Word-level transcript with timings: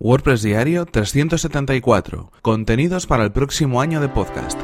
WordPress 0.00 0.42
Diario 0.42 0.86
374. 0.86 2.32
Contenidos 2.42 3.06
para 3.06 3.22
el 3.22 3.30
próximo 3.30 3.80
año 3.80 4.00
de 4.00 4.08
podcast. 4.08 4.58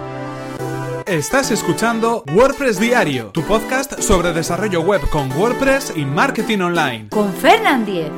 Estás 1.07 1.53
escuchando 1.53 2.25
WordPress 2.35 2.81
Diario, 2.81 3.27
tu 3.27 3.43
podcast 3.43 4.01
sobre 4.01 4.33
desarrollo 4.33 4.81
web 4.81 5.01
con 5.09 5.31
WordPress 5.31 5.93
y 5.95 6.05
marketing 6.05 6.59
online. 6.59 7.09
Con 7.11 7.33
Fernand 7.33 7.87
Diez. 7.87 8.11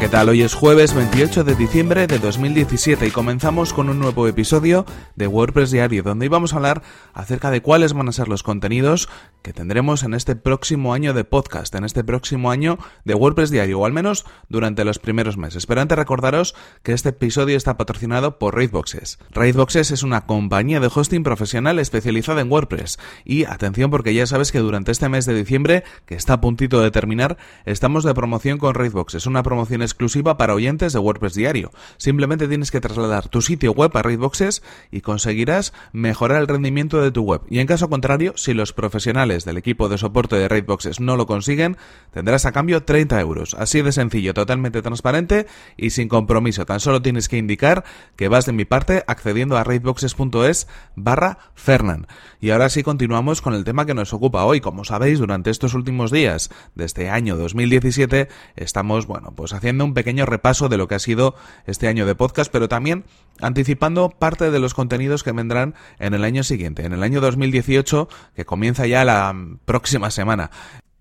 ¿Qué 0.00 0.08
tal? 0.08 0.30
Hoy 0.30 0.40
es 0.40 0.54
jueves 0.54 0.94
28 0.94 1.44
de 1.44 1.54
diciembre 1.54 2.06
de 2.06 2.18
2017 2.18 3.06
y 3.06 3.10
comenzamos 3.10 3.74
con 3.74 3.90
un 3.90 3.98
nuevo 3.98 4.26
episodio 4.26 4.86
de 5.14 5.26
WordPress 5.26 5.70
Diario 5.70 6.02
donde 6.02 6.24
íbamos 6.24 6.54
a 6.54 6.56
hablar 6.56 6.82
acerca 7.12 7.50
de 7.50 7.60
cuáles 7.60 7.92
van 7.92 8.08
a 8.08 8.12
ser 8.12 8.28
los 8.28 8.42
contenidos 8.42 9.10
que 9.42 9.52
tendremos 9.52 10.02
en 10.02 10.14
este 10.14 10.36
próximo 10.36 10.94
año 10.94 11.12
de 11.12 11.24
podcast, 11.24 11.74
en 11.74 11.84
este 11.84 12.02
próximo 12.02 12.50
año 12.50 12.78
de 13.04 13.14
WordPress 13.14 13.50
Diario, 13.50 13.80
o 13.80 13.84
al 13.84 13.92
menos 13.92 14.24
durante 14.48 14.86
los 14.86 14.98
primeros 14.98 15.36
meses. 15.36 15.66
Pero 15.66 15.82
antes 15.82 15.98
recordaros 15.98 16.54
que 16.82 16.92
este 16.92 17.10
episodio 17.10 17.54
está 17.54 17.76
patrocinado 17.76 18.38
por 18.38 18.54
Raidboxes. 18.54 19.18
Raidboxes 19.32 19.90
es 19.90 20.02
una 20.02 20.24
compañía 20.24 20.80
de 20.80 20.90
hosting 20.92 21.22
profesional 21.22 21.78
especializada 21.78 22.40
en 22.40 22.50
WordPress. 22.50 22.98
Y 23.26 23.44
atención 23.44 23.90
porque 23.90 24.14
ya 24.14 24.26
sabes 24.26 24.50
que 24.50 24.60
durante 24.60 24.92
este 24.92 25.10
mes 25.10 25.26
de 25.26 25.34
diciembre, 25.34 25.84
que 26.06 26.14
está 26.14 26.34
a 26.34 26.40
puntito 26.40 26.80
de 26.80 26.90
terminar, 26.90 27.36
estamos 27.66 28.02
de 28.02 28.14
promoción 28.14 28.56
con 28.56 28.74
Raidboxes, 28.74 29.26
una 29.26 29.42
promoción 29.42 29.73
exclusiva 29.82 30.36
para 30.36 30.54
oyentes 30.54 30.92
de 30.92 30.98
WordPress 30.98 31.34
Diario. 31.34 31.70
Simplemente 31.96 32.48
tienes 32.48 32.70
que 32.70 32.80
trasladar 32.80 33.28
tu 33.28 33.42
sitio 33.42 33.72
web 33.72 33.90
a 33.96 34.02
Raidboxes 34.02 34.62
y 34.90 35.00
conseguirás 35.00 35.72
mejorar 35.92 36.40
el 36.40 36.48
rendimiento 36.48 37.00
de 37.00 37.10
tu 37.10 37.22
web. 37.22 37.42
Y 37.48 37.58
en 37.58 37.66
caso 37.66 37.88
contrario, 37.88 38.32
si 38.36 38.54
los 38.54 38.72
profesionales 38.72 39.44
del 39.44 39.56
equipo 39.56 39.88
de 39.88 39.98
soporte 39.98 40.36
de 40.36 40.48
Raidboxes 40.48 41.00
no 41.00 41.16
lo 41.16 41.26
consiguen, 41.26 41.76
tendrás 42.12 42.46
a 42.46 42.52
cambio 42.52 42.82
30 42.82 43.20
euros. 43.20 43.54
Así 43.54 43.82
de 43.82 43.92
sencillo, 43.92 44.34
totalmente 44.34 44.82
transparente 44.82 45.46
y 45.76 45.90
sin 45.90 46.08
compromiso. 46.08 46.66
Tan 46.66 46.80
solo 46.80 47.02
tienes 47.02 47.28
que 47.28 47.38
indicar 47.38 47.84
que 48.16 48.28
vas 48.28 48.46
de 48.46 48.52
mi 48.52 48.64
parte 48.64 49.04
accediendo 49.06 49.56
a 49.56 49.64
raidboxes.es 49.64 50.68
barra 50.96 51.38
Fernan. 51.54 52.06
Y 52.40 52.50
ahora 52.50 52.68
sí 52.68 52.82
continuamos 52.82 53.40
con 53.40 53.54
el 53.54 53.64
tema 53.64 53.86
que 53.86 53.94
nos 53.94 54.12
ocupa 54.12 54.44
hoy. 54.44 54.60
Como 54.60 54.84
sabéis, 54.84 55.18
durante 55.18 55.50
estos 55.50 55.74
últimos 55.74 56.10
días 56.10 56.50
de 56.74 56.84
este 56.84 57.10
año 57.10 57.36
2017 57.36 58.28
estamos, 58.56 59.06
bueno, 59.06 59.32
pues 59.34 59.52
haciendo 59.52 59.63
un 59.84 59.94
pequeño 59.94 60.26
repaso 60.26 60.68
de 60.68 60.76
lo 60.76 60.88
que 60.88 60.94
ha 60.94 60.98
sido 60.98 61.34
este 61.66 61.88
año 61.88 62.06
de 62.06 62.14
podcast, 62.14 62.52
pero 62.52 62.68
también 62.68 63.04
anticipando 63.40 64.10
parte 64.10 64.50
de 64.50 64.58
los 64.58 64.74
contenidos 64.74 65.22
que 65.22 65.32
vendrán 65.32 65.74
en 65.98 66.14
el 66.14 66.24
año 66.24 66.42
siguiente, 66.44 66.84
en 66.84 66.92
el 66.92 67.02
año 67.02 67.20
2018, 67.20 68.08
que 68.34 68.44
comienza 68.44 68.86
ya 68.86 69.04
la 69.04 69.34
próxima 69.64 70.10
semana 70.10 70.50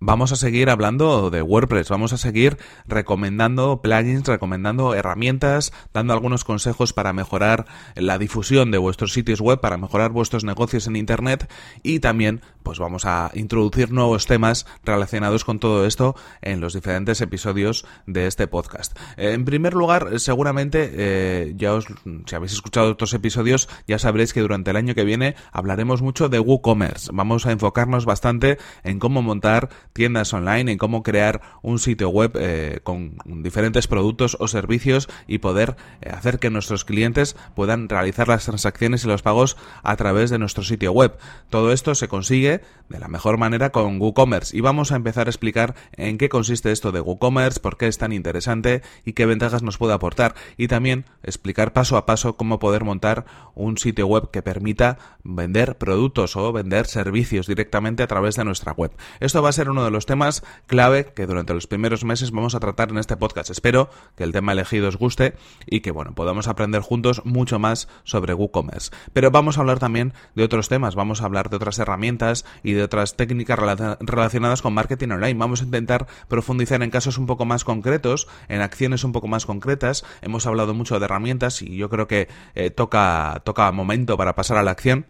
vamos 0.06 0.34
a 0.34 0.36
seguir 0.36 0.70
hablando 0.70 1.30
de 1.30 1.42
WordPress, 1.42 1.88
vamos 1.88 2.12
a 2.12 2.18
seguir 2.18 2.58
recomendando 2.86 3.82
plugins, 3.82 4.28
recomendando 4.28 4.96
herramientas, 4.96 5.72
dando 5.94 6.12
algunos 6.12 6.44
consejos 6.44 6.92
para 6.92 7.14
mejorar 7.14 7.66
la 7.96 8.18
difusión 8.18 8.70
de 8.70 8.80
vuestros 8.80 9.14
sitios 9.14 9.40
web, 9.40 9.62
para 9.62 9.78
mejorar 9.78 10.12
vuestros 10.12 10.44
negocios 10.44 10.88
en 10.88 10.98
Internet 10.98 11.50
y 11.84 12.02
también 12.02 12.42
pues 12.64 12.80
vamos 12.80 13.06
a 13.06 13.32
introducir 13.34 13.92
nuevos 13.92 14.26
temas 14.26 14.66
relacionados 14.84 15.46
con 15.46 15.60
todo 15.60 15.86
esto 15.86 16.16
en 16.42 16.60
los 16.60 16.74
diferentes 16.74 17.22
episodios 17.22 17.86
de 18.06 18.28
este 18.28 18.48
podcast. 18.48 18.98
En 19.16 19.46
primer 19.46 19.74
lugar, 19.74 20.20
seguramente 20.20 20.92
eh, 20.94 21.54
ya 21.56 21.74
os, 21.74 21.86
si 22.26 22.36
habéis 22.36 22.54
escuchado 22.54 22.92
otros 22.92 23.14
episodios, 23.14 23.70
ya 23.88 24.00
sabréis 24.00 24.34
que 24.34 24.42
durante 24.42 24.72
el 24.72 24.78
año 24.78 24.96
que 24.96 25.06
viene 25.06 25.36
hablaremos 25.52 26.02
mucho 26.02 26.28
de 26.28 26.40
WooCommerce. 26.40 27.12
Vamos 27.14 27.46
a 27.46 27.52
enfocarnos 27.52 28.06
bastante 28.06 28.58
en 28.84 29.00
cómo 29.00 29.22
montar 29.22 29.70
tiendas 29.94 30.34
online, 30.34 30.72
en 30.72 30.78
cómo 30.78 31.04
crear 31.04 31.42
un 31.62 31.80
sitio 31.80 32.10
web 32.10 32.34
eh, 32.36 32.80
con 32.84 33.18
diferentes 33.26 33.88
productos 33.88 34.36
o 34.40 34.48
servicios 34.48 35.08
y 35.28 35.38
poder 35.38 35.76
eh, 36.02 36.10
hacer 36.10 36.40
que 36.40 36.50
nuestros 36.50 36.86
clientes 36.86 37.36
puedan 37.56 37.90
realizar 37.90 38.28
las 38.28 38.46
transacciones 38.46 39.04
y 39.04 39.08
los 39.08 39.22
pagos 39.22 39.58
a 39.84 39.96
través 39.96 40.30
de 40.30 40.40
nuestro 40.40 40.64
sitio 40.64 40.92
web. 40.92 41.18
Todo 41.50 41.72
esto 41.72 41.96
se 41.96 42.08
consigue 42.08 42.62
de 42.90 43.00
la 43.00 43.08
mejor 43.08 43.38
manera 43.38 43.72
con 43.72 44.02
WooCommerce 44.02 44.56
y 44.58 44.62
vamos 44.62 44.92
a 44.92 44.96
empezar 44.96 45.28
a 45.28 45.30
explicar 45.30 45.76
en 45.94 46.18
qué 46.18 46.30
consiste 46.30 46.72
esto 46.72 46.92
de 46.92 47.02
WooCommerce, 47.02 47.60
por 47.60 47.78
qué 47.78 47.88
es 47.88 47.98
tan 47.98 48.12
interesante 48.12 48.82
y 49.06 49.14
qué 49.14 49.26
ventajas 49.26 49.64
nos 49.64 49.78
puede 49.78 49.94
aportar 49.94 50.36
y 50.58 50.68
también 50.68 51.06
explicar 51.24 51.74
paso 51.74 51.98
a 51.98 52.06
paso 52.06 52.36
cómo 52.36 52.60
poder 52.60 52.84
montar 52.84 53.26
un 53.56 53.78
sitio 53.78 54.08
web 54.08 54.32
que 54.32 54.42
permita 54.42 54.98
vender 55.24 55.78
productos 55.78 56.36
o 56.36 56.52
vender 56.52 56.88
servicios 56.88 57.48
directamente 57.48 58.04
a 58.04 58.08
través 58.08 58.36
de 58.36 58.46
nuestra 58.46 58.74
web. 58.74 58.92
Esto 59.20 59.42
va 59.42 59.50
a 59.50 59.54
ser 59.54 59.70
uno 59.70 59.83
de 59.84 59.92
los 59.92 60.06
temas 60.06 60.44
clave 60.68 61.14
que 61.14 61.26
durante 61.26 61.54
los 61.54 61.68
primeros 61.68 62.04
meses 62.04 62.32
vamos 62.32 62.56
a 62.56 62.60
tratar 62.60 62.90
en 62.90 62.98
este 62.98 63.18
podcast. 63.18 63.50
Espero 63.50 63.90
que 64.16 64.24
el 64.24 64.32
tema 64.32 64.52
elegido 64.52 64.88
os 64.88 64.98
guste 64.98 65.36
y 65.66 65.82
que 65.82 65.92
bueno, 65.92 66.14
podamos 66.14 66.48
aprender 66.48 66.82
juntos 66.82 67.22
mucho 67.26 67.60
más 67.60 67.88
sobre 68.04 68.34
WooCommerce. 68.34 68.92
Pero 69.14 69.32
vamos 69.32 69.58
a 69.58 69.62
hablar 69.62 69.80
también 69.80 70.14
de 70.36 70.44
otros 70.44 70.70
temas, 70.70 70.96
vamos 70.96 71.22
a 71.22 71.26
hablar 71.26 71.50
de 71.50 71.58
otras 71.58 71.80
herramientas 71.80 72.46
y 72.64 72.74
de 72.74 72.84
otras 72.84 73.16
técnicas 73.16 73.60
relacionadas 74.00 74.62
con 74.62 74.74
marketing 74.74 75.10
online. 75.10 75.40
Vamos 75.40 75.62
a 75.62 75.66
intentar 75.66 76.08
profundizar 76.28 76.82
en 76.84 76.90
casos 76.90 77.18
un 77.18 77.26
poco 77.26 77.46
más 77.46 77.64
concretos, 77.64 78.28
en 78.48 78.62
acciones 78.62 79.04
un 79.04 79.12
poco 79.12 79.28
más 79.28 79.46
concretas. 79.46 80.06
Hemos 80.22 80.46
hablado 80.46 80.74
mucho 80.74 81.00
de 81.00 81.06
herramientas 81.06 81.62
y 81.62 81.78
yo 81.78 81.90
creo 81.90 82.08
que 82.08 82.28
eh, 82.56 82.70
toca, 82.70 83.42
toca 83.46 83.72
momento 83.72 84.18
para 84.18 84.36
pasar 84.36 84.58
a 84.58 84.64
la 84.64 84.72
acción 84.72 85.06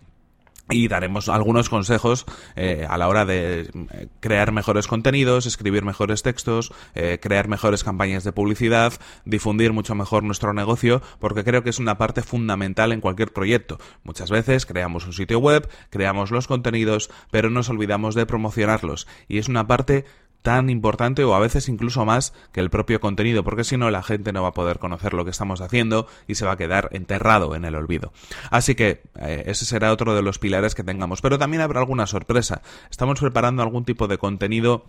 y 0.69 0.87
daremos 0.87 1.27
algunos 1.27 1.69
consejos 1.69 2.25
eh, 2.55 2.85
a 2.89 2.97
la 2.97 3.07
hora 3.07 3.25
de 3.25 3.61
eh, 3.61 4.07
crear 4.19 4.51
mejores 4.51 4.87
contenidos, 4.87 5.45
escribir 5.45 5.83
mejores 5.83 6.23
textos, 6.23 6.71
eh, 6.95 7.19
crear 7.21 7.47
mejores 7.47 7.83
campañas 7.83 8.23
de 8.23 8.31
publicidad, 8.31 8.93
difundir 9.25 9.73
mucho 9.73 9.93
mejor 9.93 10.23
nuestro 10.23 10.53
negocio, 10.53 11.01
porque 11.19 11.43
creo 11.43 11.63
que 11.63 11.69
es 11.69 11.79
una 11.79 11.97
parte 11.97 12.21
fundamental 12.21 12.93
en 12.93 13.01
cualquier 13.01 13.33
proyecto. 13.33 13.77
Muchas 14.03 14.31
veces 14.31 14.65
creamos 14.65 15.05
un 15.05 15.13
sitio 15.13 15.39
web, 15.39 15.69
creamos 15.89 16.31
los 16.31 16.47
contenidos, 16.47 17.09
pero 17.29 17.49
nos 17.49 17.69
olvidamos 17.69 18.15
de 18.15 18.25
promocionarlos 18.25 19.07
y 19.27 19.39
es 19.39 19.49
una 19.49 19.67
parte 19.67 20.05
tan 20.43 20.69
importante 20.69 21.23
o 21.23 21.33
a 21.33 21.39
veces 21.39 21.69
incluso 21.69 22.05
más 22.05 22.33
que 22.51 22.59
el 22.59 22.69
propio 22.69 22.99
contenido, 22.99 23.43
porque 23.43 23.63
si 23.63 23.77
no 23.77 23.89
la 23.89 24.03
gente 24.03 24.31
no 24.31 24.43
va 24.43 24.49
a 24.49 24.53
poder 24.53 24.77
conocer 24.77 25.13
lo 25.13 25.25
que 25.25 25.31
estamos 25.31 25.61
haciendo 25.61 26.05
y 26.27 26.35
se 26.35 26.45
va 26.45 26.51
a 26.51 26.57
quedar 26.57 26.89
enterrado 26.91 27.55
en 27.55 27.65
el 27.65 27.75
olvido. 27.75 28.13
Así 28.51 28.75
que 28.75 29.01
eh, 29.19 29.43
ese 29.47 29.65
será 29.65 29.91
otro 29.91 30.13
de 30.13 30.21
los 30.21 30.37
pilares 30.37 30.75
que 30.75 30.83
tengamos, 30.83 31.21
pero 31.21 31.39
también 31.39 31.61
habrá 31.61 31.79
alguna 31.79 32.05
sorpresa. 32.05 32.61
Estamos 32.91 33.19
preparando 33.19 33.63
algún 33.63 33.85
tipo 33.85 34.07
de 34.07 34.17
contenido 34.17 34.85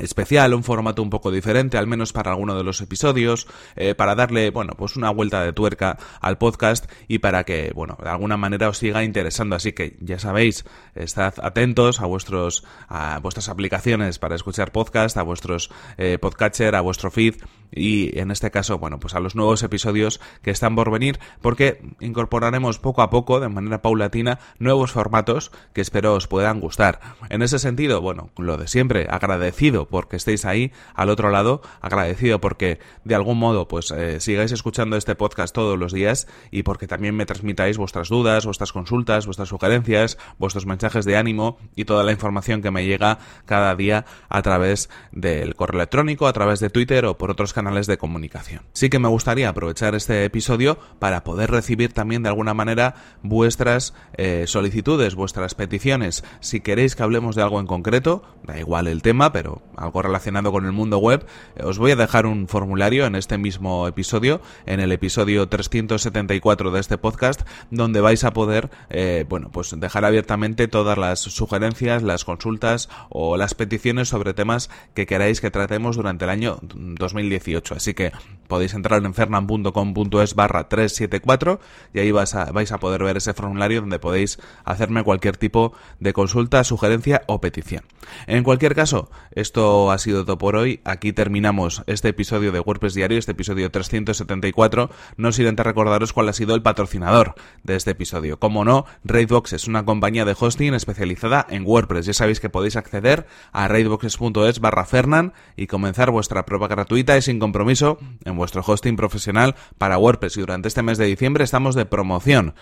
especial, 0.00 0.54
un 0.54 0.64
formato 0.64 1.02
un 1.02 1.10
poco 1.10 1.30
diferente, 1.30 1.78
al 1.78 1.86
menos 1.86 2.12
para 2.12 2.32
alguno 2.32 2.56
de 2.56 2.64
los 2.64 2.80
episodios, 2.80 3.46
eh, 3.76 3.94
para 3.94 4.14
darle, 4.14 4.50
bueno, 4.50 4.74
pues 4.76 4.96
una 4.96 5.10
vuelta 5.10 5.42
de 5.44 5.52
tuerca 5.52 5.98
al 6.20 6.38
podcast 6.38 6.90
y 7.08 7.18
para 7.18 7.44
que, 7.44 7.72
bueno, 7.74 7.96
de 8.02 8.08
alguna 8.08 8.36
manera 8.36 8.68
os 8.68 8.78
siga 8.78 9.04
interesando. 9.04 9.56
Así 9.56 9.72
que 9.72 9.96
ya 10.00 10.18
sabéis, 10.18 10.64
estad 10.94 11.34
atentos 11.42 12.00
a 12.00 12.06
vuestros, 12.06 12.64
a 12.88 13.18
vuestras 13.20 13.48
aplicaciones 13.48 14.18
para 14.18 14.34
escuchar 14.34 14.72
podcast, 14.72 15.16
a 15.16 15.22
vuestros 15.22 15.70
eh, 15.96 16.18
podcatcher, 16.18 16.74
a 16.74 16.80
vuestro 16.80 17.10
feed 17.10 17.36
y 17.70 18.18
en 18.18 18.30
este 18.30 18.50
caso, 18.50 18.78
bueno, 18.78 18.98
pues 18.98 19.14
a 19.14 19.20
los 19.20 19.34
nuevos 19.34 19.62
episodios 19.62 20.20
que 20.42 20.50
están 20.50 20.74
por 20.74 20.90
venir, 20.90 21.18
porque 21.40 21.82
incorporaremos 22.00 22.78
poco 22.78 23.02
a 23.02 23.10
poco, 23.10 23.40
de 23.40 23.48
manera 23.48 23.82
paulatina, 23.82 24.38
nuevos 24.58 24.92
formatos 24.92 25.50
que 25.72 25.80
espero 25.80 26.14
os 26.14 26.28
puedan 26.28 26.60
gustar. 26.60 27.00
En 27.28 27.42
ese 27.42 27.58
sentido, 27.58 28.00
bueno, 28.00 28.30
lo 28.38 28.56
de 28.56 28.68
siempre, 28.68 29.06
agradecido 29.10 29.86
porque 29.88 30.16
estéis 30.16 30.44
ahí 30.44 30.72
al 30.94 31.10
otro 31.10 31.30
lado, 31.30 31.62
agradecido 31.80 32.40
porque 32.40 32.78
de 33.04 33.14
algún 33.14 33.38
modo 33.38 33.68
pues 33.68 33.90
eh, 33.90 34.20
sigáis 34.20 34.52
escuchando 34.52 34.96
este 34.96 35.14
podcast 35.14 35.54
todos 35.54 35.78
los 35.78 35.92
días 35.92 36.26
y 36.50 36.62
porque 36.62 36.86
también 36.86 37.16
me 37.16 37.26
transmitáis 37.26 37.78
vuestras 37.78 38.08
dudas, 38.08 38.46
vuestras 38.46 38.72
consultas, 38.72 39.26
vuestras 39.26 39.48
sugerencias, 39.48 40.18
vuestros 40.38 40.66
mensajes 40.66 41.04
de 41.04 41.16
ánimo 41.16 41.58
y 41.74 41.84
toda 41.84 42.04
la 42.04 42.12
información 42.12 42.62
que 42.62 42.70
me 42.70 42.84
llega 42.84 43.18
cada 43.46 43.74
día 43.74 44.04
a 44.28 44.42
través 44.42 44.90
del 45.12 45.54
correo 45.54 45.80
electrónico, 45.80 46.26
a 46.26 46.32
través 46.32 46.60
de 46.60 46.70
Twitter 46.70 47.06
o 47.06 47.18
por 47.18 47.30
otros 47.30 47.52
canales 47.52 47.86
de 47.86 47.98
comunicación. 47.98 48.62
Sí 48.72 48.90
que 48.90 48.98
me 48.98 49.08
gustaría 49.08 49.48
aprovechar 49.48 49.94
este 49.94 50.24
episodio 50.24 50.78
para 50.98 51.24
poder 51.24 51.50
recibir 51.50 51.92
también 51.92 52.22
de 52.22 52.28
alguna 52.28 52.54
manera 52.54 52.94
vuestras 53.22 53.94
eh, 54.16 54.44
solicitudes, 54.46 55.14
vuestras 55.14 55.54
peticiones. 55.54 56.24
Si 56.40 56.60
queréis 56.60 56.96
que 56.96 57.02
hablemos 57.02 57.36
de 57.36 57.42
algo 57.42 57.60
en 57.60 57.66
concreto, 57.66 58.22
da 58.44 58.58
igual 58.58 58.88
el 58.88 59.02
tema, 59.02 59.32
pero 59.32 59.62
algo 59.78 60.02
relacionado 60.02 60.52
con 60.52 60.64
el 60.64 60.72
mundo 60.72 60.98
web, 60.98 61.26
eh, 61.56 61.62
os 61.64 61.78
voy 61.78 61.92
a 61.92 61.96
dejar 61.96 62.26
un 62.26 62.48
formulario 62.48 63.06
en 63.06 63.14
este 63.14 63.38
mismo 63.38 63.86
episodio, 63.86 64.40
en 64.66 64.80
el 64.80 64.92
episodio 64.92 65.48
374 65.48 66.70
de 66.70 66.80
este 66.80 66.98
podcast, 66.98 67.42
donde 67.70 68.00
vais 68.00 68.24
a 68.24 68.32
poder, 68.32 68.70
eh, 68.90 69.24
bueno, 69.28 69.50
pues 69.52 69.74
dejar 69.78 70.04
abiertamente 70.04 70.68
todas 70.68 70.98
las 70.98 71.20
sugerencias, 71.20 72.02
las 72.02 72.24
consultas 72.24 72.88
o 73.08 73.36
las 73.36 73.54
peticiones 73.54 74.08
sobre 74.08 74.34
temas 74.34 74.70
que 74.94 75.06
queráis 75.06 75.40
que 75.40 75.50
tratemos 75.50 75.96
durante 75.96 76.24
el 76.24 76.30
año 76.30 76.58
2018. 76.62 77.74
Así 77.74 77.94
que 77.94 78.12
podéis 78.46 78.74
entrar 78.74 79.04
en 79.04 79.14
fernan.com.es 79.14 80.34
barra 80.34 80.68
374 80.68 81.60
y 81.94 82.00
ahí 82.00 82.10
vais 82.10 82.34
a, 82.34 82.50
vais 82.52 82.72
a 82.72 82.78
poder 82.78 83.04
ver 83.04 83.16
ese 83.16 83.34
formulario 83.34 83.80
donde 83.80 83.98
podéis 83.98 84.38
hacerme 84.64 85.02
cualquier 85.04 85.36
tipo 85.36 85.72
de 86.00 86.12
consulta, 86.12 86.64
sugerencia 86.64 87.22
o 87.26 87.40
petición. 87.40 87.84
En 88.26 88.42
cualquier 88.42 88.74
caso, 88.74 89.10
esto 89.32 89.67
ha 89.68 89.98
sido 89.98 90.24
todo 90.24 90.38
por 90.38 90.56
hoy. 90.56 90.80
Aquí 90.84 91.12
terminamos 91.12 91.82
este 91.86 92.08
episodio 92.08 92.52
de 92.52 92.60
WordPress 92.60 92.94
Diario, 92.94 93.18
este 93.18 93.32
episodio 93.32 93.70
374. 93.70 94.90
No 95.16 95.32
sin 95.32 95.46
antes 95.46 95.66
recordaros 95.66 96.12
cuál 96.12 96.28
ha 96.28 96.32
sido 96.32 96.54
el 96.54 96.62
patrocinador 96.62 97.34
de 97.62 97.76
este 97.76 97.90
episodio. 97.90 98.38
Como 98.38 98.64
no, 98.64 98.86
Raidbox 99.04 99.52
es 99.52 99.68
una 99.68 99.84
compañía 99.84 100.24
de 100.24 100.34
hosting 100.38 100.74
especializada 100.74 101.46
en 101.50 101.64
WordPress. 101.66 102.06
Ya 102.06 102.14
sabéis 102.14 102.40
que 102.40 102.48
podéis 102.50 102.76
acceder 102.76 103.26
a 103.52 103.68
raidboxes.es 103.68 104.60
barra 104.60 104.84
Fernan 104.84 105.34
y 105.56 105.66
comenzar 105.66 106.10
vuestra 106.10 106.46
prueba 106.46 106.68
gratuita 106.68 107.16
y 107.16 107.22
sin 107.22 107.38
compromiso 107.38 107.98
en 108.24 108.36
vuestro 108.36 108.62
hosting 108.66 108.96
profesional 108.96 109.54
para 109.76 109.98
WordPress. 109.98 110.36
Y 110.38 110.40
durante 110.40 110.68
este 110.68 110.82
mes 110.82 110.98
de 110.98 111.06
diciembre 111.06 111.44
estamos 111.44 111.74
de 111.74 111.84
promoción. 111.84 112.54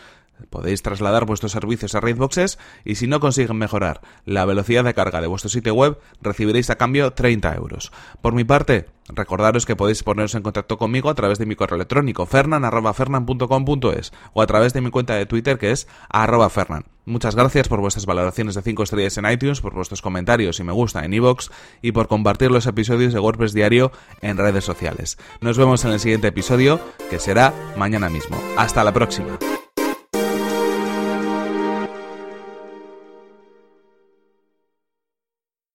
Podéis 0.51 0.83
trasladar 0.83 1.25
vuestros 1.25 1.53
servicios 1.53 1.95
a 1.95 2.01
Raidboxes 2.01 2.59
y 2.85 2.97
si 2.97 3.07
no 3.07 3.21
consiguen 3.21 3.57
mejorar 3.59 4.01
la 4.25 4.45
velocidad 4.45 4.85
de 4.85 4.95
carga 4.95 5.21
de 5.21 5.27
vuestro 5.27 5.49
sitio 5.51 5.75
web, 5.75 5.99
recibiréis 6.21 6.71
a 6.71 6.77
cambio 6.77 7.13
30 7.13 7.55
euros. 7.55 7.93
Por 8.21 8.35
mi 8.35 8.45
parte, 8.45 8.87
recordaros 9.09 9.67
que 9.67 9.77
podéis 9.77 10.03
poneros 10.03 10.35
en 10.35 10.43
contacto 10.43 10.79
conmigo 10.79 11.11
a 11.11 11.15
través 11.15 11.39
de 11.39 11.47
mi 11.47 11.57
correo 11.57 11.77
electrónico 11.77 12.27
fernan.fernan.com.es 12.27 14.13
o 14.33 14.43
a 14.43 14.47
través 14.47 14.73
de 14.73 14.81
mi 14.81 14.91
cuenta 14.91 15.15
de 15.15 15.27
Twitter 15.27 15.59
que 15.59 15.73
es 15.73 15.89
arroba 16.09 16.51
fernan. 16.51 16.85
Muchas 17.05 17.37
gracias 17.37 17.69
por 17.69 17.81
vuestras 17.81 18.05
valoraciones 18.05 18.57
de 18.57 18.63
5 18.63 18.83
estrellas 18.83 19.17
en 19.17 19.31
iTunes, 19.31 19.61
por 19.61 19.75
vuestros 19.75 20.03
comentarios 20.03 20.59
y 20.59 20.65
me 20.65 20.73
gusta 20.73 21.05
en 21.05 21.15
iVoox 21.15 21.51
y 21.81 21.93
por 21.93 22.09
compartir 22.09 22.51
los 22.51 22.67
episodios 22.67 23.13
de 23.13 23.21
WordPress 23.21 23.53
Diario 23.53 23.93
en 24.23 24.37
redes 24.37 24.65
sociales. 24.65 25.17
Nos 25.41 25.57
vemos 25.57 25.85
en 25.85 25.93
el 25.93 26.01
siguiente 26.01 26.29
episodio, 26.29 26.81
que 27.09 27.21
será 27.21 27.55
mañana 27.77 28.09
mismo. 28.09 28.37
Hasta 28.57 28.83
la 28.83 28.93
próxima. 28.93 29.39